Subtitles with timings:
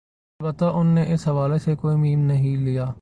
[0.39, 2.91] البتہ ان نے اس حوالہ سے کوئی م نہیں لیا